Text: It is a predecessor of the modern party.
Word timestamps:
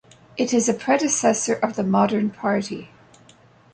It 0.35 0.51
is 0.51 0.67
a 0.67 0.73
predecessor 0.73 1.53
of 1.53 1.75
the 1.75 1.83
modern 1.83 2.31
party. 2.31 2.89